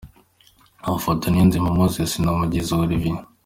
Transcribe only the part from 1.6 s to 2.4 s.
Moses na